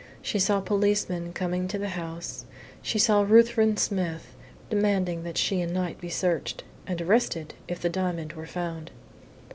[0.23, 2.45] She saw policemen coming to the house;
[2.81, 4.33] she saw Ruthven Smith
[4.67, 8.89] demanding that she and Knight be searched, and arrested if the diamond were found.